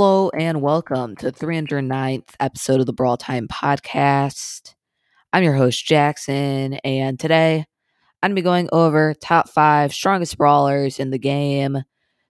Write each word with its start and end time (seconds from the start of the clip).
Hello 0.00 0.30
and 0.30 0.62
welcome 0.62 1.14
to 1.16 1.30
309th 1.30 2.30
episode 2.40 2.80
of 2.80 2.86
the 2.86 2.92
Brawl 2.94 3.18
Time 3.18 3.46
podcast. 3.46 4.74
I'm 5.34 5.42
your 5.42 5.52
host 5.52 5.84
Jackson, 5.84 6.72
and 6.76 7.20
today 7.20 7.66
I'm 8.22 8.30
gonna 8.30 8.34
be 8.34 8.40
going 8.40 8.70
over 8.72 9.12
top 9.12 9.50
five 9.50 9.92
strongest 9.92 10.38
brawlers 10.38 10.98
in 10.98 11.10
the 11.10 11.18
game. 11.18 11.82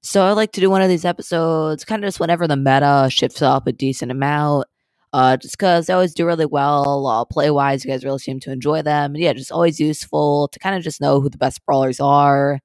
So 0.02 0.24
I 0.24 0.32
like 0.32 0.50
to 0.54 0.60
do 0.60 0.68
one 0.68 0.82
of 0.82 0.88
these 0.88 1.04
episodes 1.04 1.84
kind 1.84 2.02
of 2.02 2.08
just 2.08 2.18
whenever 2.18 2.48
the 2.48 2.56
meta 2.56 3.06
shifts 3.08 3.40
up 3.40 3.69
a 3.69 3.72
decent 3.72 4.10
amount. 4.10 4.66
Uh, 5.12 5.37
just 5.37 5.56
because 5.56 5.87
they 5.87 5.92
always 5.92 6.12
do 6.12 6.26
really 6.26 6.46
well, 6.46 7.06
uh, 7.06 7.24
play 7.24 7.52
wise, 7.52 7.84
you 7.84 7.90
guys 7.92 8.04
really 8.04 8.18
seem 8.18 8.40
to 8.40 8.50
enjoy 8.50 8.82
them. 8.82 9.14
And 9.14 9.22
yeah, 9.22 9.32
just 9.32 9.52
always 9.52 9.78
useful 9.78 10.48
to 10.48 10.58
kind 10.58 10.74
of 10.74 10.82
just 10.82 11.00
know 11.00 11.21
who 11.21 11.30
the 11.30 11.38
best 11.38 11.64
brawlers 11.64 12.00
are. 12.00 12.58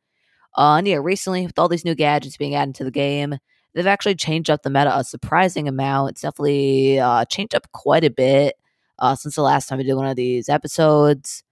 Uh, 0.57 0.77
and 0.77 0.87
yeah, 0.87 0.97
recently 0.97 1.45
with 1.45 1.59
all 1.59 1.69
these 1.69 1.85
new 1.85 1.93
gadgets 1.93 2.37
being 2.37 2.55
added 2.55 2.73
to 2.73 2.83
the 2.83 2.89
game, 2.89 3.37
they've 3.75 3.85
actually 3.85 4.15
changed 4.15 4.49
up 4.49 4.63
the 4.63 4.69
meta 4.69 4.97
a 4.97 5.03
surprising 5.03 5.67
amount. 5.67 6.11
It's 6.11 6.21
definitely 6.21 6.99
uh, 6.99 7.25
changed 7.25 7.53
up 7.53 7.71
quite 7.73 8.03
a 8.03 8.09
bit 8.09 8.55
uh, 8.97 9.16
since 9.16 9.35
the 9.35 9.41
last 9.41 9.67
time 9.67 9.77
we 9.77 9.83
did 9.83 9.93
one 9.93 10.07
of 10.07 10.16
these 10.16 10.49
episodes. 10.49 11.43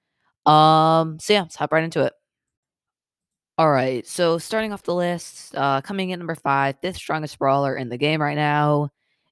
Um, 0.45 1.19
so 1.19 1.33
yeah, 1.33 1.41
let's 1.41 1.55
hop 1.55 1.71
right 1.71 1.83
into 1.83 2.01
it. 2.01 2.13
All 3.59 3.69
right, 3.69 4.05
so 4.07 4.39
starting 4.39 4.73
off 4.73 4.81
the 4.81 4.95
list, 4.95 5.53
uh, 5.55 5.79
coming 5.81 6.09
in 6.09 6.17
number 6.17 6.33
five, 6.33 6.75
fifth 6.81 6.95
strongest 6.95 7.37
brawler 7.37 7.75
in 7.75 7.89
the 7.89 7.99
game 7.99 8.19
right 8.19 8.35
now 8.35 8.89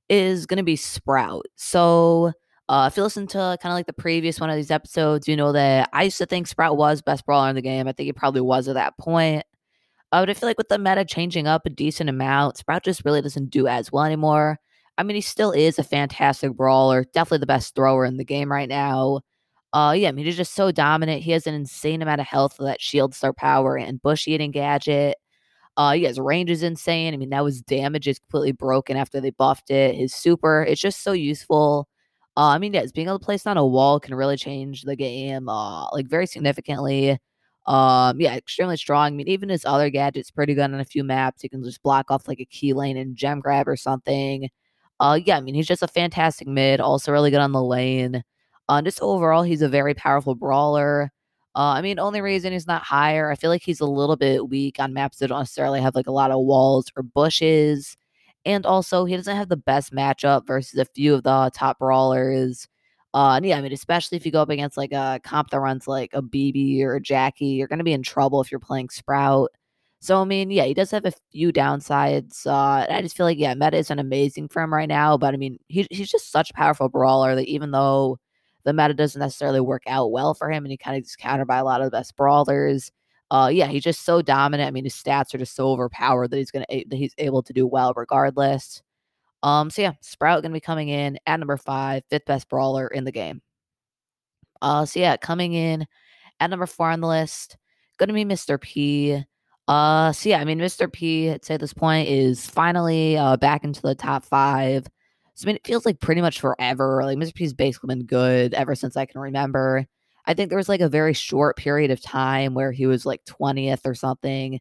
is 0.10 0.46
going 0.46 0.58
to 0.58 0.64
be 0.64 0.76
Sprout. 0.76 1.48
So 1.56 2.32
uh, 2.70 2.88
if 2.92 2.96
you 2.96 3.02
listen 3.02 3.26
to 3.28 3.58
kind 3.62 3.72
of 3.72 3.76
like 3.76 3.88
the 3.88 3.94
previous 3.94 4.40
one 4.40 4.52
of 4.52 4.56
these 4.56 4.70
episodes, 4.70 5.28
you 5.28 5.36
know 5.36 5.52
that 5.54 5.90
I 5.92 6.04
used 6.04 6.20
to 6.20 6.28
think 6.28 6.46
Sprout 6.46 6.78
was 6.78 7.02
best 7.02 7.26
brawler 7.26 7.50
in 7.50 7.56
the 7.56 7.64
game. 7.64 7.88
I 7.88 7.94
think 7.94 8.06
he 8.06 8.14
probably 8.14 8.42
was 8.42 8.68
at 8.68 8.76
that 8.76 8.96
point. 9.00 9.44
I 10.12 10.34
feel 10.34 10.48
like 10.50 10.58
with 10.58 10.70
the 10.70 10.78
meta 10.80 11.06
changing 11.06 11.48
up 11.48 11.66
a 11.66 11.70
decent 11.70 12.10
amount, 12.10 12.58
Sprout 12.58 12.84
just 12.84 13.06
really 13.06 13.22
doesn't 13.22 13.50
do 13.50 13.68
as 13.68 13.92
well 13.92 14.04
anymore. 14.04 14.60
I 14.98 15.04
mean, 15.04 15.16
he 15.16 15.22
still 15.22 15.52
is 15.52 15.80
a 15.80 15.84
fantastic 15.84 16.54
brawler, 16.56 17.06
definitely 17.14 17.40
the 17.40 17.46
best 17.48 17.76
thrower 17.76 18.06
in 18.06 18.18
the 18.18 18.26
game 18.26 18.52
right 18.52 18.68
now. 18.70 19.22
Uh, 19.74 19.96
yeah, 19.98 20.10
I 20.10 20.12
mean, 20.12 20.26
he's 20.26 20.38
just 20.38 20.54
so 20.56 20.72
dominant. 20.72 21.24
He 21.24 21.32
has 21.32 21.48
an 21.48 21.54
insane 21.56 22.02
amount 22.02 22.22
of 22.22 22.28
health 22.28 22.58
that 22.60 22.82
shield 22.82 23.16
star 23.16 23.34
power 23.34 23.78
and 23.78 24.02
bush 24.02 24.28
eating 24.28 24.52
gadget. 24.52 25.18
Uh, 25.78 25.96
yeah, 25.98 26.10
his 26.10 26.20
range 26.20 26.50
is 26.52 26.64
insane. 26.64 27.14
I 27.14 27.18
mean, 27.18 27.30
now 27.30 27.46
his 27.46 27.62
damage 27.62 28.08
is 28.08 28.20
completely 28.20 28.52
broken 28.54 28.98
after 28.98 29.22
they 29.22 29.32
buffed 29.32 29.72
it. 29.72 29.96
His 29.96 30.14
super, 30.14 30.64
it's 30.64 30.82
just 30.82 31.04
so 31.04 31.14
useful. 31.14 31.88
Uh, 32.38 32.50
I 32.50 32.58
mean, 32.60 32.74
yes, 32.74 32.92
being 32.92 33.08
able 33.08 33.20
to 33.20 33.26
place 33.26 33.48
on 33.48 33.58
a 33.58 33.66
wall 33.66 34.00
can 34.00 34.16
really 34.16 34.38
change 34.38 34.84
the 34.84 34.96
game, 34.96 35.50
uh, 35.50 35.90
like 35.92 36.08
very 36.08 36.28
significantly. 36.28 37.20
Um, 37.68 38.20
yeah, 38.20 38.36
extremely 38.36 38.78
strong. 38.78 39.08
I 39.08 39.16
mean, 39.16 39.28
even 39.28 39.50
his 39.50 39.66
other 39.66 39.90
gadget's 39.90 40.32
pretty 40.32 40.56
good 40.56 40.64
on 40.64 40.80
a 40.80 40.86
few 40.86 41.04
maps. 41.04 41.42
He 41.42 41.50
can 41.50 41.64
just 41.64 41.84
block 41.84 42.10
off 42.10 42.28
like 42.28 42.40
a 42.40 42.46
key 42.46 42.74
lane 42.74 42.98
and 42.98 43.16
gem 43.16 43.40
grab 43.40 43.68
or 43.68 43.76
something. 43.78 44.50
Uh, 45.00 45.20
yeah, 45.24 45.38
I 45.38 45.42
mean, 45.42 45.56
he's 45.56 45.68
just 45.68 45.84
a 45.84 45.88
fantastic 45.88 46.48
mid, 46.48 46.80
also 46.82 47.12
really 47.12 47.32
good 47.32 47.40
on 47.40 47.52
the 47.54 47.64
lane. 47.64 48.24
Uh, 48.70 48.82
just 48.82 49.02
overall, 49.02 49.44
he's 49.44 49.62
a 49.62 49.70
very 49.70 49.94
powerful 49.94 50.36
brawler. 50.36 51.12
Uh, 51.56 51.74
I 51.76 51.82
mean, 51.82 52.00
only 52.00 52.22
reason 52.22 52.54
he's 52.54 52.68
not 52.68 52.84
higher, 52.84 53.30
I 53.32 53.36
feel 53.36 53.50
like 53.50 53.64
he's 53.64 53.82
a 53.82 53.86
little 53.86 54.16
bit 54.16 54.50
weak 54.50 54.80
on 54.80 54.94
maps 54.94 55.18
that 55.20 55.28
don't 55.28 55.40
necessarily 55.40 55.82
have 55.82 55.96
like 55.96 56.08
a 56.08 56.12
lot 56.12 56.32
of 56.32 56.40
walls 56.46 56.88
or 56.96 57.04
bushes. 57.04 57.98
And 58.46 58.66
also, 58.66 59.06
he 59.06 59.16
doesn't 59.18 59.36
have 59.36 59.50
the 59.50 59.58
best 59.58 59.94
matchup 59.94 60.48
versus 60.48 60.80
a 60.80 60.86
few 60.86 61.14
of 61.16 61.24
the 61.24 61.52
top 61.54 61.80
brawlers. 61.80 62.68
Uh, 63.14 63.34
and 63.36 63.46
yeah, 63.46 63.58
I 63.58 63.62
mean, 63.62 63.74
especially 63.74 64.18
if 64.18 64.26
you 64.26 64.32
go 64.32 64.42
up 64.42 64.50
against 64.50 64.78
like 64.78 64.94
a 64.94 65.20
comp 65.24 65.50
that 65.50 65.60
runs 65.60 65.88
like 65.88 66.12
a 66.14 66.22
Bibi 66.22 66.82
or 66.84 66.96
a 66.96 67.02
Jacky, 67.02 67.48
you're 67.48 67.68
going 67.68 67.80
to 67.80 67.84
be 67.86 67.94
in 67.94 68.04
trouble 68.04 68.42
if 68.42 68.52
you're 68.52 68.60
playing 68.60 68.90
Sprout. 68.90 69.52
So, 70.00 70.22
I 70.22 70.26
mean, 70.26 70.50
yeah, 70.50 70.64
he 70.64 70.74
does 70.74 70.92
have 70.92 71.06
a 71.06 71.14
few 71.32 71.54
downsides. 71.54 72.48
Uh, 72.48 72.88
I 72.90 73.02
just 73.04 73.16
feel 73.16 73.26
like, 73.26 73.38
yeah, 73.38 73.54
meta 73.54 73.78
isn't 73.78 74.00
amazing 74.00 74.48
for 74.48 74.62
him 74.64 74.74
right 74.74 74.88
now, 74.90 75.18
but 75.18 75.34
I 75.34 75.38
mean, 75.38 75.60
he, 75.68 75.86
he's 75.92 76.10
just 76.10 76.32
such 76.32 76.50
a 76.50 76.54
powerful 76.56 76.90
brawler 76.90 77.36
that 77.36 77.48
even 77.48 77.72
though 77.72 78.18
the 78.64 78.74
meta 78.74 78.94
doesn't 78.96 79.20
necessarily 79.20 79.60
work 79.60 79.84
out 79.88 80.12
well 80.12 80.34
for 80.34 80.50
him 80.50 80.64
and 80.66 80.72
he 80.72 80.78
kind 80.78 80.98
of 80.98 81.04
gets 81.04 81.16
countered 81.16 81.48
by 81.48 81.58
a 81.58 81.64
lot 81.64 81.82
of 81.82 81.86
the 81.86 81.96
best 81.98 82.16
brawlers, 82.16 82.92
uh, 83.32 83.50
yeah, 83.54 83.68
he's 83.68 83.84
just 83.84 84.04
so 84.04 84.22
dominant. 84.22 84.68
I 84.68 84.72
mean, 84.72 84.86
his 84.86 84.96
stats 84.96 85.34
are 85.34 85.38
just 85.38 85.56
so 85.56 85.68
overpowered 85.70 86.32
that 86.32 86.38
he's 86.38 86.52
gonna 86.52 86.66
that 86.70 86.98
he's 86.98 87.14
able 87.18 87.44
to 87.44 87.54
do 87.54 87.68
well 87.68 87.94
regardless. 87.96 88.82
Um, 89.44 89.70
so 89.70 89.82
yeah, 89.82 89.94
Sprout 90.02 90.44
gonna 90.44 90.54
be 90.54 90.60
coming 90.60 90.90
in 90.90 91.20
at 91.26 91.40
number 91.40 91.58
five, 91.58 92.04
fifth 92.10 92.26
best 92.26 92.50
brawler 92.50 92.88
in 92.88 93.04
the 93.04 93.12
game. 93.12 93.42
Uh, 94.62 94.86
so 94.86 95.00
yeah, 95.00 95.18
coming 95.18 95.54
in 95.54 95.86
at 96.40 96.50
number 96.50 96.66
four 96.68 96.90
on 96.90 97.02
the 97.02 97.08
list, 97.08 97.58
gonna 97.98 98.14
be 98.14 98.26
Mr. 98.26 98.60
P. 98.60 99.24
Uh, 99.68 100.12
so 100.12 100.30
yeah, 100.30 100.40
I 100.40 100.46
mean, 100.46 100.60
Mr. 100.60 100.92
P 100.92 101.30
at 101.30 101.46
say 101.46 101.58
this 101.58 101.74
point 101.74 102.10
is 102.10 102.48
finally 102.50 103.18
uh 103.18 103.38
back 103.38 103.64
into 103.64 103.82
the 103.82 103.96
top 103.96 104.24
five. 104.26 104.88
So 105.36 105.46
I 105.46 105.48
mean, 105.48 105.56
it 105.56 105.68
feels 105.68 105.86
like 105.86 106.00
pretty 106.00 106.22
much 106.22 106.40
forever. 106.40 107.02
Like 107.04 107.18
Mr. 107.18 107.34
P's 107.34 107.54
basically 107.54 107.96
been 107.96 108.06
good 108.06 108.54
ever 108.54 108.76
since 108.76 108.98
I 108.98 109.06
can 109.06 109.22
remember. 109.22 109.88
I 110.26 110.34
think 110.34 110.50
there 110.50 110.58
was 110.58 110.70
like 110.70 110.82
a 110.82 110.90
very 110.90 111.14
short 111.14 111.58
period 111.58 111.92
of 111.92 112.02
time 112.02 112.54
where 112.54 112.72
he 112.72 112.86
was 112.86 113.06
like 113.06 113.24
20th 113.26 113.82
or 113.86 113.96
something. 113.96 114.60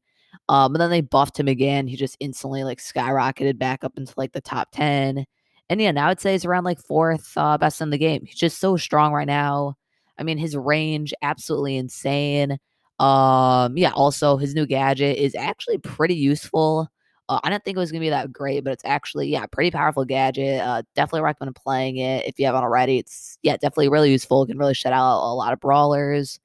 Um, 0.49 0.75
and 0.75 0.81
then 0.81 0.91
they 0.91 1.01
buffed 1.01 1.39
him 1.39 1.49
again. 1.49 1.87
He 1.87 1.97
just 1.97 2.17
instantly 2.21 2.65
like 2.65 2.79
skyrocketed 2.79 3.59
back 3.59 3.85
up 3.85 3.97
into 3.97 4.15
like 4.17 4.33
the 4.33 4.41
top 4.41 4.69
10. 4.73 5.25
And 5.69 5.81
yeah, 5.81 5.93
now 5.93 6.09
I'd 6.09 6.21
say 6.21 6.33
he's 6.33 6.45
around 6.45 6.65
like 6.65 6.81
fourth 6.81 7.33
uh, 7.37 7.57
best 7.59 7.81
in 7.81 7.91
the 7.91 7.99
game. 7.99 8.25
He's 8.25 8.39
just 8.39 8.59
so 8.59 8.77
strong 8.77 9.13
right 9.13 9.27
now. 9.27 9.77
I 10.19 10.25
mean, 10.25 10.39
his 10.39 10.57
range 10.57 11.15
absolutely 11.23 11.77
insane. 11.77 12.59
Um, 12.99 13.79
yeah, 13.79 13.93
also 13.95 14.37
his 14.37 14.55
new 14.55 14.67
gadget 14.67 15.17
is 15.17 15.35
actually 15.35 15.79
pretty 15.79 16.15
useful. 16.15 16.89
Uh, 17.29 17.41
I 17.45 17.51
didn't 17.51 17.65
think 17.65 17.77
it 17.77 17.81
was 17.81 17.93
gonna 17.93 18.01
be 18.01 18.11
that 18.11 18.33
great, 18.33 18.65
but 18.65 18.73
it's 18.73 18.85
actually 18.85 19.29
yeah, 19.29 19.47
pretty 19.47 19.71
powerful 19.71 20.05
gadget. 20.05 20.61
Uh, 20.61 20.83
definitely 20.97 21.23
recommend 21.23 21.55
playing 21.57 21.97
it 21.99 22.27
if 22.27 22.39
you 22.39 22.47
haven't 22.47 22.65
already. 22.65 22.99
It's 22.99 23.39
yeah, 23.43 23.55
definitely 23.55 23.89
really 23.89 24.11
useful. 24.11 24.43
It 24.43 24.49
can 24.49 24.59
really 24.59 24.75
shut 24.75 24.93
out 24.93 25.23
a 25.23 25.33
lot 25.35 25.53
of 25.53 25.61
brawlers. 25.61 26.41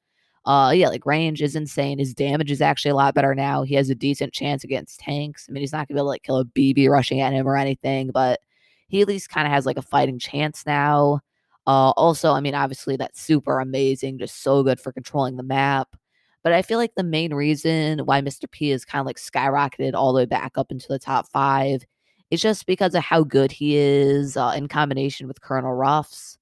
Uh, 0.46 0.72
yeah, 0.76 0.90
like 0.90 1.06
range 1.06 1.42
is 1.42 1.56
insane. 1.56 1.98
His 1.98 2.14
damage 2.14 2.52
is 2.52 2.62
actually 2.62 2.92
a 2.92 2.96
lot 2.96 3.16
better 3.16 3.34
now. 3.34 3.64
He 3.64 3.76
has 3.76 3.90
a 3.90 3.96
decent 3.96 4.32
chance 4.32 4.64
against 4.64 5.00
tanks. 5.00 5.48
I 5.50 5.52
mean, 5.52 5.62
he's 5.62 5.72
not 5.72 5.88
gonna 5.88 5.96
be 5.96 6.00
able 6.00 6.06
to 6.06 6.10
like 6.10 6.24
kill 6.24 6.38
a 6.38 6.46
Bibi 6.46 6.88
rushing 6.88 7.20
at 7.20 7.34
him 7.34 7.48
or 7.48 7.58
anything, 7.58 8.12
but 8.12 8.42
he 8.88 9.02
at 9.02 9.08
least 9.08 9.30
kind 9.30 9.48
of 9.48 9.54
has 9.54 9.66
like 9.66 9.78
a 9.78 9.82
fighting 9.82 10.20
chance 10.20 10.66
now. 10.66 11.22
Uh, 11.68 11.90
also, 11.92 12.32
I 12.32 12.42
mean, 12.42 12.54
obviously 12.54 12.96
that's 12.96 13.20
super 13.20 13.60
amazing, 13.60 14.20
just 14.20 14.44
so 14.44 14.62
good 14.62 14.80
for 14.80 14.92
controlling 14.92 15.38
the 15.38 15.44
map. 15.44 15.96
But 16.44 16.54
I 16.54 16.62
feel 16.62 16.78
like 16.78 16.94
the 16.96 17.04
main 17.04 17.34
reason 17.34 18.00
why 18.00 18.22
Mr. 18.22 18.50
P 18.50 18.70
is 18.70 18.86
kind 18.86 19.00
of 19.00 19.08
like 19.08 19.18
skyrocketed 19.18 19.96
all 19.96 20.14
the 20.14 20.18
way 20.18 20.26
back 20.26 20.60
up 20.60 20.72
into 20.72 20.88
the 20.88 21.00
top 21.00 21.28
five 21.30 21.84
is 22.30 22.42
just 22.42 22.68
because 22.68 22.94
of 22.94 23.04
how 23.04 23.24
good 23.24 23.52
he 23.52 23.78
is 23.78 24.38
uh, 24.38 24.54
in 24.56 24.68
combination 24.68 25.28
with 25.28 25.42
Colonel 25.42 25.74
Ruffs. 25.74 26.38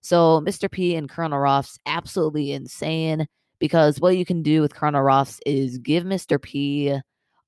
So 0.00 0.40
Mr. 0.42 0.70
P 0.70 0.94
and 0.94 1.08
Colonel 1.08 1.40
Ruffs 1.40 1.78
absolutely 1.86 2.52
insane 2.52 3.26
because 3.58 4.00
what 4.00 4.16
you 4.16 4.24
can 4.24 4.42
do 4.42 4.60
with 4.60 4.74
Colonel 4.74 5.02
Ruffs 5.02 5.40
is 5.46 5.78
give 5.78 6.04
Mr. 6.04 6.40
P 6.40 6.98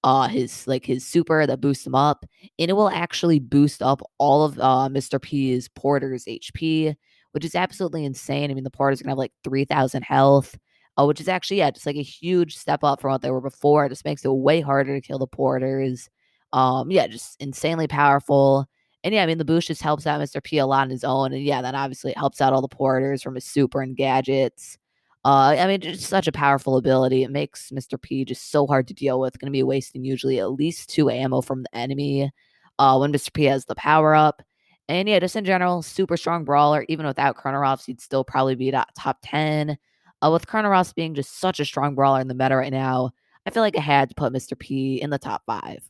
uh 0.02 0.28
his 0.28 0.66
like 0.66 0.86
his 0.86 1.06
super 1.06 1.46
that 1.46 1.60
boosts 1.60 1.86
him 1.86 1.94
up 1.94 2.24
and 2.58 2.70
it 2.70 2.72
will 2.72 2.88
actually 2.88 3.38
boost 3.38 3.82
up 3.82 4.00
all 4.18 4.44
of 4.44 4.58
uh 4.58 4.88
Mr. 4.88 5.20
P's 5.20 5.68
porter's 5.68 6.24
HP, 6.24 6.94
which 7.32 7.44
is 7.44 7.54
absolutely 7.54 8.04
insane. 8.04 8.50
I 8.50 8.54
mean 8.54 8.64
the 8.64 8.70
porter's 8.70 9.02
gonna 9.02 9.12
have 9.12 9.18
like 9.18 9.32
3000 9.44 10.02
health 10.02 10.56
uh, 11.00 11.06
which 11.06 11.20
is 11.20 11.28
actually 11.28 11.58
yeah, 11.58 11.70
just 11.70 11.86
like 11.86 11.96
a 11.96 12.02
huge 12.02 12.56
step 12.56 12.84
up 12.84 13.00
from 13.00 13.12
what 13.12 13.22
they 13.22 13.30
were 13.30 13.40
before. 13.40 13.86
It 13.86 13.90
just 13.90 14.04
makes 14.04 14.24
it 14.24 14.32
way 14.32 14.60
harder 14.60 14.94
to 14.94 15.06
kill 15.06 15.18
the 15.18 15.26
porters. 15.26 16.08
Um, 16.52 16.90
yeah, 16.90 17.06
just 17.06 17.40
insanely 17.40 17.86
powerful. 17.86 18.66
And 19.04 19.14
yeah, 19.14 19.22
I 19.22 19.26
mean 19.26 19.38
the 19.38 19.44
boost 19.44 19.68
just 19.68 19.82
helps 19.82 20.06
out 20.06 20.20
Mr. 20.20 20.42
P 20.42 20.58
a 20.58 20.66
lot 20.66 20.82
on 20.82 20.90
his 20.90 21.04
own, 21.04 21.32
and 21.32 21.42
yeah, 21.42 21.62
then 21.62 21.74
obviously 21.74 22.10
it 22.12 22.18
helps 22.18 22.40
out 22.40 22.52
all 22.52 22.60
the 22.62 22.68
porters 22.68 23.22
from 23.22 23.34
his 23.34 23.44
super 23.44 23.80
and 23.82 23.96
gadgets. 23.96 24.76
Uh, 25.24 25.54
I 25.58 25.66
mean, 25.66 25.82
it's 25.82 26.06
such 26.06 26.26
a 26.26 26.32
powerful 26.32 26.76
ability. 26.76 27.22
It 27.22 27.30
makes 27.30 27.70
Mr. 27.70 28.00
P 28.00 28.24
just 28.24 28.50
so 28.50 28.66
hard 28.66 28.88
to 28.88 28.94
deal 28.94 29.20
with. 29.20 29.38
Going 29.38 29.52
to 29.52 29.56
be 29.56 29.62
wasting 29.62 30.04
usually 30.04 30.38
at 30.38 30.52
least 30.52 30.88
two 30.88 31.10
ammo 31.10 31.42
from 31.42 31.62
the 31.62 31.76
enemy 31.76 32.30
uh, 32.78 32.96
when 32.98 33.12
Mr. 33.12 33.32
P 33.32 33.44
has 33.44 33.66
the 33.66 33.74
power 33.74 34.14
up. 34.14 34.42
And 34.88 35.08
yeah, 35.08 35.20
just 35.20 35.36
in 35.36 35.44
general, 35.44 35.82
super 35.82 36.16
strong 36.16 36.44
brawler. 36.44 36.84
Even 36.88 37.06
without 37.06 37.36
Ruffs, 37.44 37.84
he'd 37.84 38.00
still 38.00 38.24
probably 38.24 38.54
be 38.56 38.72
top 38.98 39.18
10. 39.22 39.76
Uh, 40.22 40.30
with 40.32 40.52
Ruffs 40.52 40.92
being 40.92 41.14
just 41.14 41.38
such 41.38 41.60
a 41.60 41.64
strong 41.64 41.94
brawler 41.94 42.20
in 42.20 42.28
the 42.28 42.34
meta 42.34 42.56
right 42.56 42.72
now, 42.72 43.10
I 43.46 43.50
feel 43.50 43.62
like 43.62 43.76
I 43.76 43.80
had 43.80 44.08
to 44.08 44.14
put 44.14 44.32
Mr. 44.32 44.58
P 44.58 45.00
in 45.00 45.10
the 45.10 45.18
top 45.18 45.42
five. 45.46 45.88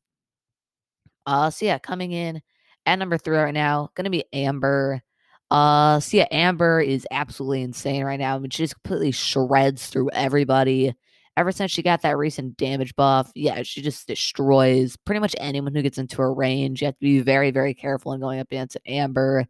Uh, 1.25 1.50
so 1.50 1.66
yeah, 1.66 1.78
coming 1.78 2.12
in 2.12 2.43
at 2.87 2.99
number 2.99 3.16
three 3.16 3.37
right 3.37 3.55
now, 3.55 3.90
gonna 3.94 4.10
be 4.10 4.25
Amber. 4.32 5.02
Uh, 5.50 5.99
so 5.99 6.19
yeah, 6.19 6.26
Amber 6.31 6.81
is 6.81 7.06
absolutely 7.11 7.62
insane 7.62 8.05
right 8.05 8.20
now. 8.20 8.37
I 8.37 8.38
mean, 8.38 8.50
she 8.50 8.62
just 8.62 8.81
completely 8.82 9.11
shreds 9.11 9.88
through 9.88 10.11
everybody. 10.11 10.94
Ever 11.37 11.52
since 11.52 11.70
she 11.70 11.82
got 11.82 12.02
that 12.02 12.19
recent 12.19 12.56
damage 12.56 12.94
buff, 12.97 13.32
yeah, 13.35 13.62
she 13.62 13.82
just 13.82 14.06
destroys 14.06 14.97
pretty 14.97 15.20
much 15.20 15.35
anyone 15.38 15.75
who 15.75 15.82
gets 15.82 15.99
into 15.99 16.17
her 16.19 16.32
range. 16.32 16.82
You 16.82 16.87
have 16.87 16.97
to 16.97 17.00
be 17.00 17.20
very, 17.20 17.50
very 17.50 17.73
careful 17.73 18.12
in 18.12 18.20
going 18.20 18.41
up 18.41 18.49
against 18.49 18.76
Amber. 18.87 19.47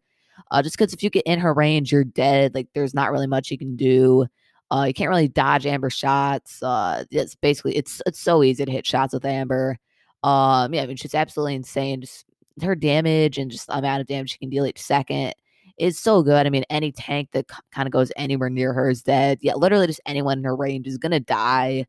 Uh, 0.49 0.61
just 0.61 0.77
because 0.77 0.93
if 0.93 1.03
you 1.03 1.09
get 1.09 1.25
in 1.25 1.39
her 1.39 1.53
range, 1.53 1.91
you're 1.91 2.03
dead. 2.03 2.55
Like, 2.55 2.69
there's 2.73 2.93
not 2.93 3.11
really 3.11 3.27
much 3.27 3.51
you 3.51 3.57
can 3.57 3.75
do. 3.75 4.25
Uh, 4.71 4.85
you 4.87 4.93
can't 4.93 5.09
really 5.09 5.27
dodge 5.27 5.65
Amber 5.65 5.89
shots. 5.89 6.63
Uh, 6.63 7.03
it's 7.11 7.35
basically 7.35 7.75
it's 7.75 8.01
it's 8.05 8.19
so 8.19 8.41
easy 8.41 8.63
to 8.63 8.71
hit 8.71 8.85
shots 8.85 9.13
with 9.13 9.25
Amber. 9.25 9.77
Um, 10.23 10.73
yeah, 10.73 10.83
I 10.83 10.85
mean 10.85 10.95
she's 10.95 11.13
absolutely 11.13 11.55
insane. 11.55 12.01
Just 12.01 12.25
her 12.61 12.75
damage 12.75 13.37
and 13.37 13.51
just 13.51 13.67
the 13.67 13.77
amount 13.77 14.01
of 14.01 14.07
damage 14.07 14.31
she 14.31 14.37
can 14.37 14.49
deal 14.49 14.65
each 14.65 14.81
second 14.81 15.33
is 15.77 15.99
so 15.99 16.23
good. 16.23 16.45
I 16.47 16.49
mean, 16.49 16.63
any 16.69 16.91
tank 16.91 17.29
that 17.33 17.45
c- 17.51 17.57
kind 17.71 17.87
of 17.87 17.91
goes 17.93 18.11
anywhere 18.15 18.49
near 18.49 18.73
her 18.73 18.89
is 18.89 19.03
dead. 19.03 19.39
Yeah, 19.41 19.55
literally 19.55 19.87
just 19.87 20.01
anyone 20.05 20.39
in 20.39 20.43
her 20.43 20.55
range 20.55 20.87
is 20.87 20.97
gonna 20.97 21.19
die. 21.19 21.85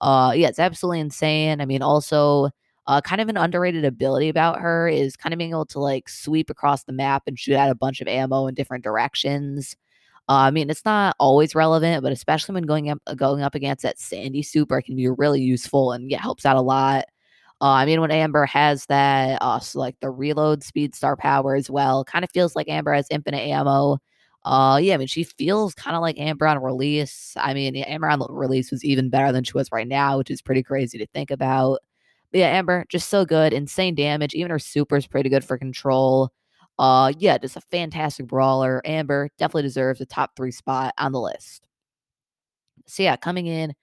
Uh, 0.00 0.32
yeah, 0.36 0.48
it's 0.48 0.58
absolutely 0.58 1.00
insane. 1.00 1.60
I 1.60 1.66
mean, 1.66 1.82
also, 1.82 2.50
uh, 2.86 3.00
kind 3.00 3.20
of 3.20 3.28
an 3.28 3.36
underrated 3.36 3.84
ability 3.84 4.28
about 4.28 4.60
her 4.60 4.88
is 4.88 5.16
kind 5.16 5.32
of 5.32 5.38
being 5.38 5.50
able 5.50 5.66
to 5.66 5.80
like 5.80 6.08
sweep 6.08 6.50
across 6.50 6.84
the 6.84 6.92
map 6.92 7.24
and 7.26 7.38
shoot 7.38 7.56
out 7.56 7.70
a 7.70 7.74
bunch 7.74 8.00
of 8.00 8.08
ammo 8.08 8.46
in 8.46 8.54
different 8.54 8.84
directions. 8.84 9.76
Uh, 10.28 10.34
I 10.48 10.50
mean, 10.50 10.70
it's 10.70 10.84
not 10.84 11.16
always 11.20 11.54
relevant, 11.54 12.02
but 12.02 12.12
especially 12.12 12.54
when 12.54 12.64
going 12.64 12.90
up 12.90 12.98
going 13.16 13.42
up 13.42 13.54
against 13.54 13.82
that 13.84 13.98
Sandy 13.98 14.42
super, 14.42 14.78
it 14.78 14.84
can 14.84 14.96
be 14.96 15.08
really 15.08 15.40
useful 15.40 15.92
and 15.92 16.10
yeah, 16.10 16.20
helps 16.20 16.44
out 16.46 16.56
a 16.56 16.60
lot. 16.62 17.04
Uh, 17.60 17.64
I 17.70 17.86
mean, 17.86 18.00
when 18.02 18.10
Amber 18.10 18.44
has 18.46 18.84
that, 18.86 19.38
uh, 19.40 19.58
so 19.60 19.78
like 19.80 19.96
the 20.00 20.10
reload 20.10 20.62
speed 20.62 20.94
star 20.94 21.16
power 21.16 21.54
as 21.54 21.70
well, 21.70 22.04
kind 22.04 22.24
of 22.24 22.30
feels 22.30 22.54
like 22.54 22.68
Amber 22.68 22.92
has 22.92 23.06
infinite 23.10 23.38
ammo. 23.40 23.98
Uh, 24.44 24.78
yeah, 24.80 24.94
I 24.94 24.98
mean, 24.98 25.08
she 25.08 25.24
feels 25.24 25.74
kind 25.74 25.96
of 25.96 26.02
like 26.02 26.18
Amber 26.18 26.46
on 26.46 26.62
release. 26.62 27.34
I 27.38 27.54
mean, 27.54 27.74
Amber 27.76 28.08
on 28.10 28.20
release 28.30 28.70
was 28.70 28.84
even 28.84 29.08
better 29.10 29.32
than 29.32 29.42
she 29.44 29.52
was 29.54 29.72
right 29.72 29.88
now, 29.88 30.18
which 30.18 30.30
is 30.30 30.42
pretty 30.42 30.62
crazy 30.62 30.98
to 30.98 31.06
think 31.08 31.30
about. 31.30 31.80
But 32.30 32.40
yeah, 32.40 32.48
Amber 32.48 32.84
just 32.88 33.08
so 33.08 33.24
good, 33.24 33.52
insane 33.54 33.94
damage. 33.94 34.34
Even 34.34 34.50
her 34.50 34.58
super 34.58 34.96
is 34.96 35.06
pretty 35.06 35.30
good 35.30 35.44
for 35.44 35.56
control. 35.58 36.30
Uh, 36.78 37.12
yeah, 37.18 37.38
just 37.38 37.56
a 37.56 37.60
fantastic 37.62 38.26
brawler. 38.26 38.82
Amber 38.84 39.30
definitely 39.38 39.62
deserves 39.62 40.00
a 40.00 40.06
top 40.06 40.36
three 40.36 40.50
spot 40.52 40.92
on 40.98 41.12
the 41.12 41.20
list. 41.20 41.66
So 42.86 43.02
yeah, 43.02 43.16
coming 43.16 43.46
in 43.46 43.74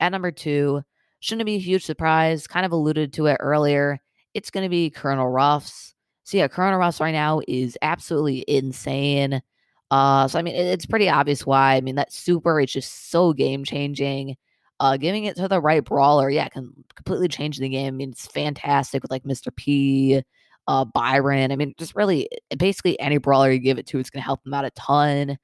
at 0.00 0.10
number 0.12 0.30
two, 0.30 0.82
shouldn't 1.20 1.46
be 1.46 1.56
a 1.56 1.60
huge 1.60 1.84
surprise. 1.84 2.46
Kind 2.46 2.66
of 2.66 2.72
alluded 2.72 3.12
to 3.14 3.26
it 3.26 3.36
earlier. 3.40 3.98
It's 4.34 4.50
going 4.50 4.64
to 4.64 4.70
be 4.70 4.90
Colonel 4.90 5.28
Ruffs. 5.28 5.94
So 6.24 6.36
yeah, 6.38 6.48
Colonel 6.48 6.78
Ruffs 6.78 7.00
right 7.00 7.12
now 7.12 7.40
is 7.48 7.76
absolutely 7.82 8.44
insane. 8.48 9.42
Uh, 9.90 10.28
so 10.28 10.38
I 10.38 10.42
mean, 10.42 10.54
it's 10.54 10.86
pretty 10.86 11.08
obvious 11.08 11.44
why. 11.44 11.74
I 11.74 11.80
mean, 11.80 11.96
that 11.96 12.12
super 12.12 12.60
is 12.60 12.72
just 12.72 13.10
so 13.10 13.32
game 13.32 13.64
changing. 13.64 14.36
Uh, 14.78 14.96
giving 14.96 15.24
it 15.24 15.36
to 15.36 15.46
the 15.46 15.60
right 15.60 15.84
brawler, 15.84 16.30
yeah, 16.30 16.48
can 16.48 16.72
completely 16.94 17.28
change 17.28 17.58
the 17.58 17.68
game. 17.68 17.88
I 17.88 17.90
mean, 17.90 18.10
it's 18.10 18.26
fantastic 18.26 19.02
with 19.02 19.10
like 19.10 19.24
Mr. 19.24 19.54
P, 19.54 20.22
uh, 20.68 20.84
Byron. 20.86 21.52
I 21.52 21.56
mean, 21.56 21.74
just 21.76 21.94
really 21.94 22.30
basically 22.56 22.98
any 22.98 23.18
brawler 23.18 23.50
you 23.50 23.58
give 23.58 23.78
it 23.78 23.86
to, 23.88 23.98
it's 23.98 24.08
going 24.08 24.22
to 24.22 24.24
help 24.24 24.42
them 24.42 24.54
out 24.54 24.64
a 24.64 24.70
ton. 24.70 25.36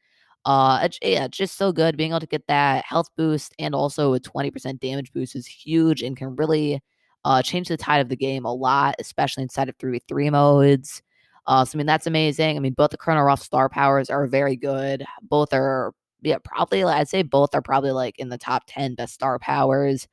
Uh, 0.46 0.88
yeah, 1.02 1.28
just 1.28 1.56
so 1.58 1.72
good 1.72 1.96
being 1.96 2.12
able 2.12 2.20
to 2.20 2.26
get 2.26 2.46
that 2.48 2.84
health 2.86 3.08
boost 3.16 3.54
and 3.58 3.74
also 3.74 4.14
a 4.14 4.20
20% 4.20 4.80
damage 4.80 5.12
boost 5.12 5.34
is 5.36 5.46
huge 5.46 6.02
and 6.02 6.16
can 6.16 6.36
really 6.36 6.80
uh, 7.24 7.42
change 7.42 7.68
the 7.68 7.76
tide 7.76 8.00
of 8.00 8.08
the 8.08 8.16
game 8.16 8.44
a 8.44 8.54
lot, 8.54 8.94
especially 9.00 9.42
inside 9.42 9.68
of 9.68 9.76
3v3 9.78 10.30
modes. 10.30 11.02
Uh, 11.48 11.64
so, 11.64 11.76
I 11.76 11.78
mean, 11.78 11.86
that's 11.86 12.06
amazing. 12.06 12.56
I 12.56 12.60
mean, 12.60 12.74
both 12.74 12.90
the 12.90 12.96
Colonel 12.98 13.24
Ruff 13.24 13.42
star 13.42 13.68
powers 13.68 14.10
are 14.10 14.26
very 14.28 14.56
good. 14.56 15.04
Both 15.22 15.52
are, 15.52 15.92
yeah, 16.22 16.38
probably, 16.44 16.84
I'd 16.84 17.08
say 17.08 17.22
both 17.22 17.54
are 17.54 17.62
probably 17.62 17.92
like 17.92 18.18
in 18.18 18.28
the 18.28 18.38
top 18.38 18.64
10 18.68 18.94
best 18.94 19.14
star 19.14 19.38
powers. 19.40 20.06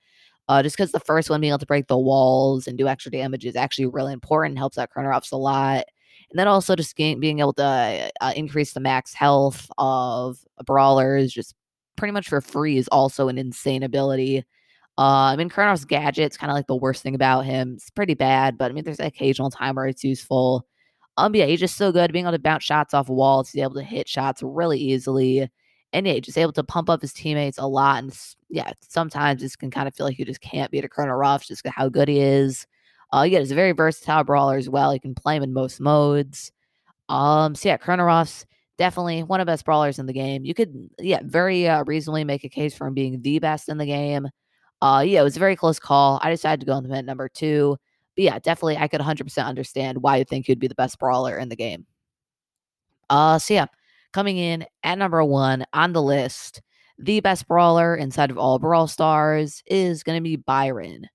Uh, 0.50 0.64
just 0.64 0.78
because 0.78 0.94
the 0.94 1.02
first 1.02 1.30
one 1.32 1.42
being 1.42 1.52
able 1.52 1.60
to 1.60 1.66
break 1.68 1.88
the 1.88 1.98
walls 2.00 2.68
and 2.68 2.78
do 2.78 2.88
extra 2.88 3.12
damage 3.12 3.46
is 3.46 3.58
actually 3.58 3.88
really 3.88 4.14
important, 4.14 4.60
helps 4.60 4.78
out 4.78 4.90
Ruffs 4.96 5.32
a 5.32 5.38
lot. 5.38 5.86
And 6.34 6.40
then 6.40 6.48
also 6.48 6.76
just 6.76 6.96
gain, 6.96 7.20
being 7.20 7.40
able 7.42 7.54
to 7.54 8.12
uh, 8.22 8.34
increase 8.36 8.74
the 8.74 8.80
max 8.80 9.14
health 9.14 9.70
of 9.78 10.40
brawlers 10.66 11.32
just 11.32 11.54
pretty 11.96 12.12
much 12.12 12.28
for 12.28 12.42
free 12.42 12.78
is 12.78 12.88
also 12.88 13.28
an 13.28 13.38
insane 13.38 13.84
ability. 13.84 14.40
Uh, 14.98 15.30
I 15.32 15.36
mean, 15.36 15.50
Colonel's 15.50 15.86
gadget's 15.86 16.36
kind 16.38 16.50
of 16.52 16.56
like 16.56 16.66
the 16.68 16.76
worst 16.76 17.04
thing 17.04 17.14
about 17.14 17.46
him. 17.46 17.74
It's 17.76 17.92
pretty 17.92 18.16
bad, 18.16 18.58
but 18.58 18.72
I 18.72 18.74
mean, 18.74 18.84
there's 18.84 19.00
an 19.00 19.06
occasional 19.06 19.52
time 19.52 19.76
where 19.76 19.86
it's 19.88 20.04
useful. 20.04 20.66
Um, 21.18 21.36
yeah, 21.36 21.46
he's 21.46 21.60
just 21.60 21.78
so 21.78 21.92
good 21.92 22.12
being 22.12 22.26
able 22.26 22.32
to 22.34 22.40
bounce 22.40 22.64
shots 22.64 22.96
off 22.96 23.10
walls. 23.10 23.52
He's 23.52 23.62
able 23.62 23.76
to 23.76 23.84
hit 23.84 24.10
shots 24.10 24.42
really 24.44 24.80
easily, 24.80 25.48
and 25.94 26.08
yeah, 26.08 26.20
just 26.20 26.38
able 26.40 26.54
to 26.54 26.64
pump 26.64 26.90
up 26.90 27.02
his 27.02 27.14
teammates 27.14 27.60
a 27.60 27.68
lot. 27.68 28.04
And 28.04 28.18
yeah, 28.50 28.74
sometimes 28.82 29.42
this 29.42 29.56
can 29.56 29.70
kind 29.72 29.88
of 29.88 29.94
feel 29.96 30.08
like 30.08 30.18
you 30.20 30.26
just 30.26 30.42
can't 30.42 30.72
beat 30.72 30.86
a 30.86 30.90
Colonel 30.90 31.16
Ruff 31.16 31.46
just 31.46 31.68
how 31.68 31.90
good 31.90 32.08
he 32.08 32.20
is. 32.22 32.66
Uh, 33.14 33.24
yeah, 33.24 33.40
he's 33.40 33.52
a 33.52 33.56
very 33.56 33.74
versatile 33.74 34.24
brawler 34.24 34.58
as 34.58 34.68
well. 34.68 34.94
You 34.94 35.00
can 35.00 35.14
play 35.14 35.36
him 35.36 35.44
in 35.44 35.54
most 35.54 35.80
modes. 35.80 36.52
Um, 37.10 37.54
so 37.54 37.70
yeah, 37.70 37.78
Ruffs 37.96 38.46
definitely 38.78 39.22
one 39.22 39.40
of 39.40 39.46
the 39.46 39.52
best 39.52 39.66
brawlers 39.66 40.00
in 40.00 40.08
the 40.08 40.14
game. 40.14 40.46
You 40.46 40.54
could, 40.54 40.90
yeah, 41.00 41.20
very 41.24 41.68
uh, 41.68 41.84
reasonably 41.86 42.24
make 42.24 42.44
a 42.44 42.50
case 42.50 42.76
for 42.76 42.88
him 42.88 42.94
being 42.94 43.22
the 43.22 43.40
best 43.40 43.70
in 43.70 43.78
the 43.78 43.86
game. 43.86 44.28
Uh, 44.82 45.04
yeah, 45.06 45.22
it 45.22 45.24
was 45.24 45.38
a 45.38 45.40
very 45.40 45.56
close 45.56 45.80
call. 45.80 46.20
I 46.22 46.32
decided 46.32 46.60
to 46.62 46.66
go 46.66 46.74
on 46.74 46.84
the 46.84 46.96
at 46.96 47.06
number 47.06 47.30
two. 47.30 47.78
But 48.16 48.24
yeah, 48.24 48.40
definitely, 48.40 48.78
I 48.78 48.88
could 48.88 49.02
100% 49.02 49.46
understand 49.46 50.02
why 50.02 50.18
you 50.18 50.26
think 50.26 50.48
he'd 50.48 50.60
be 50.60 50.68
the 50.68 50.76
best 50.76 51.00
brawler 51.00 51.38
in 51.38 51.50
the 51.50 51.56
game. 51.56 51.86
Uh, 53.10 53.40
so 53.40 53.54
yeah, 53.54 53.66
coming 54.12 54.38
in 54.38 54.66
at 54.84 54.98
number 54.98 55.24
one 55.24 55.66
on 55.74 55.94
the 55.94 56.02
list, 56.02 56.62
the 56.98 57.20
best 57.22 57.48
brawler 57.48 57.96
inside 57.96 58.32
of 58.32 58.38
all 58.38 58.60
Brawl 58.60 58.88
Stars 58.88 59.64
is 59.68 60.04
going 60.04 60.18
to 60.18 60.24
be 60.24 60.36
Byron. 60.36 61.08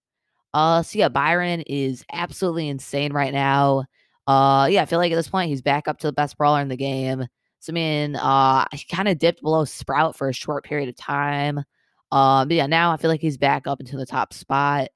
Uh, 0.59 0.83
so 0.83 0.99
yeah, 0.99 1.09
Byron 1.09 1.61
is 1.69 2.05
absolutely 2.13 2.69
insane 2.69 3.13
right 3.13 3.33
now. 3.33 3.85
Uh, 4.27 4.67
yeah, 4.69 4.83
I 4.83 4.87
feel 4.87 4.99
like 4.99 5.13
at 5.13 5.15
this 5.15 5.29
point 5.29 5.51
he's 5.51 5.63
back 5.63 5.87
up 5.87 6.01
to 6.01 6.09
the 6.09 6.13
best 6.13 6.37
brawler 6.37 6.61
in 6.61 6.67
the 6.67 6.77
game. 6.77 7.27
So 7.61 7.71
I 7.71 7.75
mean, 7.75 8.17
uh, 8.17 8.65
he 8.73 8.85
kind 8.93 9.07
of 9.07 9.21
dipped 9.21 9.41
below 9.41 9.65
Sprout 9.65 10.17
for 10.17 10.29
a 10.29 10.33
short 10.33 10.65
period 10.65 10.89
of 10.89 10.97
time. 10.97 11.61
Uh, 12.11 12.45
but 12.45 12.57
yeah, 12.57 12.67
now 12.67 12.91
I 12.91 12.97
feel 12.97 13.09
like 13.09 13.21
he's 13.21 13.39
back 13.39 13.69
up 13.69 13.79
into 13.79 13.97
the 13.97 14.05
top 14.05 14.33
spot. 14.33 14.89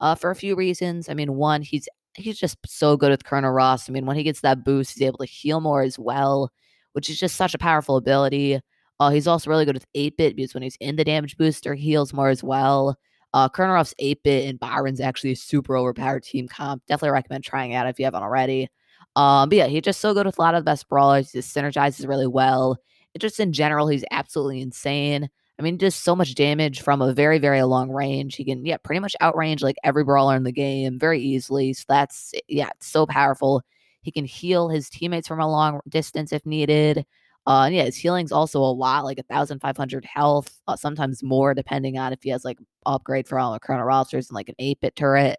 Uh, 0.00 0.14
for 0.14 0.30
a 0.30 0.34
few 0.34 0.56
reasons. 0.56 1.10
I 1.10 1.14
mean, 1.14 1.34
one, 1.34 1.60
he's 1.60 1.86
he's 2.14 2.38
just 2.38 2.56
so 2.66 2.96
good 2.96 3.10
with 3.10 3.24
Colonel 3.24 3.50
Ruffs. 3.52 3.90
I 3.90 3.92
mean, 3.92 4.06
when 4.06 4.16
he 4.16 4.22
gets 4.22 4.40
that 4.40 4.64
boost, 4.64 4.94
he's 4.94 5.06
able 5.06 5.18
to 5.18 5.26
heal 5.26 5.60
more 5.60 5.82
as 5.82 5.98
well, 5.98 6.50
which 6.94 7.10
is 7.10 7.20
just 7.20 7.36
such 7.36 7.54
a 7.54 7.58
powerful 7.58 7.96
ability. 7.98 8.58
Uh, 8.98 9.10
he's 9.10 9.26
also 9.26 9.50
really 9.50 9.66
good 9.66 9.76
with 9.76 9.86
8 9.94 10.16
bit 10.16 10.34
because 10.36 10.54
when 10.54 10.62
he's 10.62 10.78
in 10.80 10.96
the 10.96 11.04
damage 11.04 11.36
booster, 11.36 11.74
he 11.74 11.84
heals 11.90 12.14
more 12.14 12.30
as 12.30 12.42
well. 12.42 12.96
Uh, 13.32 13.48
Colonel 13.48 13.84
8 13.98 14.22
bit 14.22 14.48
and 14.48 14.58
Byron's 14.58 15.00
actually 15.00 15.32
a 15.32 15.36
super 15.36 15.76
overpowered 15.76 16.24
team 16.24 16.48
comp. 16.48 16.82
Definitely 16.86 17.12
recommend 17.12 17.44
trying 17.44 17.74
out 17.74 17.86
if 17.86 17.98
you 17.98 18.04
haven't 18.04 18.22
already. 18.22 18.68
Um, 19.16 19.48
but 19.48 19.56
yeah, 19.56 19.66
he's 19.66 19.82
just 19.82 20.00
so 20.00 20.14
good 20.14 20.26
with 20.26 20.38
a 20.38 20.42
lot 20.42 20.54
of 20.54 20.60
the 20.64 20.70
best 20.70 20.88
brawlers. 20.88 21.30
He 21.30 21.38
just 21.38 21.54
synergizes 21.54 22.08
really 22.08 22.26
well. 22.26 22.78
It 23.14 23.20
just 23.20 23.40
in 23.40 23.52
general, 23.52 23.88
he's 23.88 24.04
absolutely 24.10 24.60
insane. 24.60 25.28
I 25.58 25.62
mean, 25.62 25.78
just 25.78 26.04
so 26.04 26.16
much 26.16 26.34
damage 26.34 26.80
from 26.80 27.02
a 27.02 27.12
very, 27.12 27.38
very 27.38 27.62
long 27.62 27.90
range. 27.90 28.36
He 28.36 28.44
can, 28.44 28.64
yeah, 28.64 28.78
pretty 28.78 29.00
much 29.00 29.14
outrange 29.20 29.62
like 29.62 29.76
every 29.84 30.04
brawler 30.04 30.34
in 30.36 30.44
the 30.44 30.52
game 30.52 30.98
very 30.98 31.20
easily. 31.20 31.72
So 31.74 31.84
that's, 31.88 32.32
yeah, 32.48 32.70
it's 32.76 32.86
so 32.86 33.04
powerful. 33.04 33.62
He 34.00 34.10
can 34.10 34.24
heal 34.24 34.68
his 34.68 34.88
teammates 34.88 35.28
from 35.28 35.40
a 35.40 35.50
long 35.50 35.80
distance 35.88 36.32
if 36.32 36.46
needed. 36.46 37.04
Uh, 37.46 37.64
and 37.64 37.74
yeah, 37.74 37.84
his 37.84 37.96
healing's 37.96 38.32
also 38.32 38.60
a 38.60 38.72
lot, 38.72 39.04
like 39.04 39.18
a 39.18 39.22
thousand 39.24 39.60
five 39.60 39.76
hundred 39.76 40.04
health, 40.04 40.60
uh, 40.68 40.76
sometimes 40.76 41.22
more, 41.22 41.54
depending 41.54 41.98
on 41.98 42.12
if 42.12 42.22
he 42.22 42.30
has 42.30 42.44
like 42.44 42.58
upgrade 42.86 43.26
for 43.26 43.38
all 43.38 43.52
the 43.52 43.60
Colonel 43.60 43.84
rosters 43.84 44.28
and 44.28 44.34
like 44.34 44.48
an 44.48 44.54
eight 44.58 44.80
bit 44.80 44.94
turret. 44.96 45.38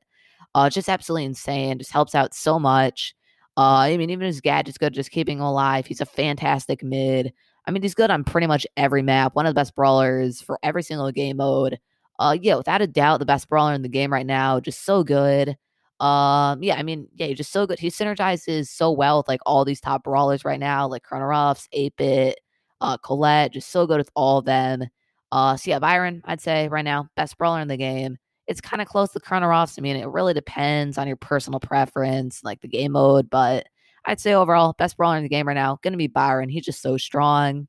Uh, 0.56 0.70
just 0.70 0.90
absolutely 0.90 1.26
insane. 1.26 1.78
Just 1.78 1.92
helps 1.94 2.16
out 2.16 2.34
so 2.34 2.60
much. 2.60 3.14
Uh, 3.58 3.78
I 3.78 3.98
mean, 3.98 4.10
even 4.10 4.26
his 4.26 4.42
gadget's 4.42 4.78
good, 4.78 4.94
just 4.94 5.12
keeping 5.12 5.38
him 5.38 5.44
alive. 5.44 5.86
He's 5.86 6.02
a 6.02 6.06
fantastic 6.06 6.84
mid. 6.84 7.34
I 7.68 7.72
mean, 7.72 7.84
he's 7.84 7.94
good 7.94 8.10
on 8.10 8.24
pretty 8.24 8.48
much 8.48 8.66
every 8.76 9.02
map. 9.04 9.36
One 9.36 9.46
of 9.46 9.52
the 9.52 9.60
best 9.60 9.76
brawlers 9.76 10.42
for 10.42 10.58
every 10.64 10.84
single 10.84 11.12
game 11.12 11.38
mode. 11.38 11.80
Uh, 12.20 12.38
yeah, 12.40 12.56
without 12.56 12.82
a 12.82 12.88
doubt, 12.88 13.20
the 13.20 13.26
best 13.26 13.50
brawler 13.50 13.74
in 13.74 13.82
the 13.82 13.90
game 13.90 14.12
right 14.12 14.26
now. 14.26 14.60
Just 14.60 14.86
so 14.86 15.04
good. 15.04 15.56
Um, 16.02 16.64
yeah, 16.64 16.78
I 16.78 16.84
mean, 16.84 17.08
yeah, 17.16 17.28
he's 17.28 17.38
just 17.38 17.52
so 17.52 17.68
good. 17.68 17.78
He 17.78 17.90
synergizes 17.90 18.68
so 18.68 18.92
well 18.92 19.18
with 19.20 19.28
like 19.28 19.40
all 19.46 19.64
these 19.64 19.80
top 19.80 20.04
brawlers 20.04 20.44
right 20.44 20.60
now, 20.60 20.88
like 20.88 21.04
Colonel 21.04 21.28
Ruffs, 21.28 21.70
8-Bit, 21.76 22.40
uh, 22.82 22.98
Colette, 22.98 23.54
just 23.54 23.70
so 23.70 23.86
good 23.86 24.00
with 24.00 24.10
all 24.16 24.40
of 24.40 24.46
them. 24.46 24.84
Uh, 25.32 25.56
so 25.56 25.70
yeah, 25.70 25.78
Byron, 25.78 26.24
I'd 26.26 26.42
say 26.42 26.68
right 26.70 26.84
now, 26.84 27.08
best 27.16 27.38
brawler 27.38 27.62
in 27.62 27.68
the 27.68 27.78
game. 27.78 28.18
It's 28.48 28.60
kind 28.60 28.82
of 28.82 28.88
close 28.88 29.12
to 29.12 29.20
Ruffs. 29.30 29.78
I 29.78 29.82
mean, 29.84 29.96
it 29.96 30.08
really 30.08 30.34
depends 30.34 30.98
on 30.98 31.08
your 31.08 31.18
personal 31.18 31.60
preference, 31.60 32.44
like 32.44 32.62
the 32.62 32.68
game 32.68 32.94
mode, 32.94 33.30
but 33.30 33.68
I'd 34.04 34.20
say 34.20 34.34
overall, 34.34 34.74
best 34.80 34.98
brawler 34.98 35.18
in 35.18 35.24
the 35.24 35.30
game 35.30 35.48
right 35.48 35.54
now, 35.54 35.78
gonna 35.84 35.98
be 35.98 36.08
Byron. 36.08 36.50
He's 36.50 36.66
just 36.66 36.82
so 36.82 36.98
strong. 36.98 37.68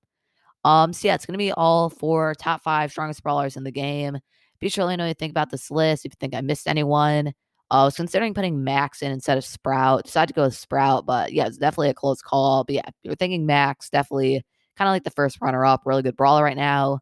Um, 0.65 0.95
so 0.95 1.09
yeah, 1.09 1.15
it's 1.15 1.27
gonna 1.27 1.37
be 1.37 1.53
all 1.53 1.91
four 1.91 2.35
top 2.35 2.63
five 2.63 2.91
strongest 2.91 3.23
brawlers 3.23 3.59
in 3.59 3.65
the 3.65 3.71
game. 3.71 4.19
Be 4.59 4.71
sure 4.71 4.83
to 4.83 4.87
let 4.87 4.93
me 4.95 4.97
know 4.97 5.05
what 5.05 5.09
you 5.09 5.15
think 5.15 5.33
about 5.33 5.51
this 5.51 5.71
list. 5.71 6.07
If 6.07 6.13
you 6.13 6.17
think 6.19 6.35
I 6.35 6.41
missed 6.41 6.67
anyone, 6.67 7.35
I 7.73 7.85
was 7.85 7.97
considering 7.97 8.35
putting 8.35 8.63
Max 8.63 9.01
in 9.01 9.11
instead 9.11 9.39
of 9.39 9.45
Sprout. 9.47 10.05
Decided 10.05 10.29
to 10.29 10.35
go 10.35 10.43
with 10.45 10.55
Sprout, 10.55 11.07
but 11.07 11.33
yeah, 11.33 11.47
it's 11.47 11.57
definitely 11.57 11.89
a 11.89 11.95
close 11.95 12.21
call. 12.21 12.65
But 12.65 12.75
yeah, 12.75 12.89
you're 13.03 13.15
thinking 13.15 13.47
Max, 13.47 13.89
definitely 13.89 14.45
kind 14.77 14.89
of 14.89 14.93
like 14.93 15.05
the 15.05 15.11
first 15.11 15.39
runner 15.41 15.65
up. 15.65 15.83
Really 15.87 16.03
good 16.03 16.17
brawler 16.17 16.45
right 16.45 16.57
now. 16.57 17.01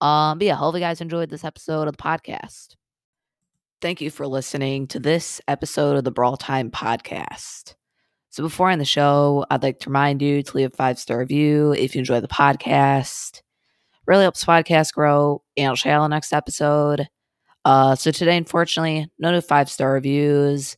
Um, 0.00 0.38
but 0.38 0.46
yeah, 0.46 0.56
hope 0.56 0.74
you 0.74 0.80
guys 0.80 1.00
enjoyed 1.00 1.30
this 1.30 1.44
episode 1.44 1.86
of 1.86 1.96
the 1.96 2.02
podcast. 2.02 2.74
Thank 3.80 4.00
you 4.00 4.10
for 4.10 4.26
listening 4.26 4.88
to 4.88 4.98
this 4.98 5.40
episode 5.46 5.96
of 5.96 6.02
the 6.02 6.10
Brawl 6.10 6.36
Time 6.36 6.72
podcast. 6.72 7.76
So 8.30 8.42
before 8.42 8.68
I 8.68 8.72
end 8.72 8.80
the 8.80 8.86
show, 8.86 9.46
I'd 9.50 9.62
like 9.62 9.78
to 9.80 9.88
remind 9.88 10.20
you 10.20 10.42
to 10.42 10.56
leave 10.56 10.72
a 10.72 10.76
five 10.76 10.98
star 10.98 11.18
review 11.18 11.72
if 11.72 11.94
you 11.94 12.00
enjoy 12.00 12.20
the 12.20 12.26
podcast. 12.26 13.40
Really 14.04 14.22
helps 14.22 14.44
podcast 14.44 14.94
grow, 14.94 15.42
and 15.56 15.68
I'll 15.68 15.76
share 15.76 16.00
the 16.00 16.08
next 16.08 16.32
episode. 16.32 17.08
Uh, 17.64 17.94
so 17.94 18.10
today, 18.10 18.36
unfortunately, 18.36 19.10
no 19.18 19.30
new 19.30 19.40
five 19.40 19.70
star 19.70 19.92
reviews. 19.92 20.76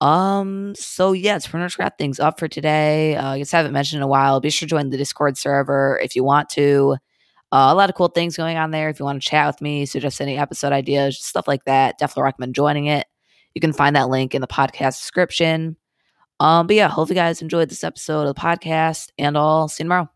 Um, 0.00 0.74
so 0.76 1.12
pretty 1.12 1.58
much 1.58 1.78
wrap 1.78 1.98
things 1.98 2.20
up 2.20 2.38
for 2.38 2.48
today. 2.48 3.16
Uh, 3.16 3.30
I 3.30 3.38
guess 3.38 3.52
I 3.52 3.58
haven't 3.58 3.72
mentioned 3.72 3.98
in 3.98 4.04
a 4.04 4.08
while. 4.08 4.40
Be 4.40 4.50
sure 4.50 4.66
to 4.66 4.70
join 4.70 4.90
the 4.90 4.96
Discord 4.96 5.36
server 5.36 5.98
if 6.02 6.14
you 6.14 6.22
want 6.22 6.48
to. 6.50 6.96
Uh, 7.50 7.68
a 7.70 7.74
lot 7.74 7.88
of 7.88 7.96
cool 7.96 8.08
things 8.08 8.36
going 8.36 8.56
on 8.58 8.70
there. 8.70 8.90
If 8.90 8.98
you 9.00 9.04
want 9.04 9.22
to 9.22 9.28
chat 9.28 9.46
with 9.46 9.60
me, 9.60 9.86
suggest 9.86 10.20
any 10.20 10.36
episode 10.36 10.72
ideas, 10.72 11.18
stuff 11.18 11.48
like 11.48 11.64
that, 11.64 11.98
definitely 11.98 12.24
recommend 12.24 12.54
joining 12.54 12.86
it. 12.86 13.06
You 13.54 13.60
can 13.60 13.72
find 13.72 13.96
that 13.96 14.10
link 14.10 14.34
in 14.34 14.40
the 14.42 14.46
podcast 14.46 15.00
description. 15.00 15.76
Um, 16.40 16.66
but 16.66 16.76
yeah, 16.76 16.88
hope 16.88 17.08
you 17.08 17.14
guys 17.14 17.42
enjoyed 17.42 17.70
this 17.70 17.82
episode 17.82 18.28
of 18.28 18.34
the 18.34 18.40
podcast, 18.40 19.08
and 19.18 19.36
I'll 19.36 19.66
see 19.68 19.82
you 19.82 19.86
tomorrow. 19.86 20.08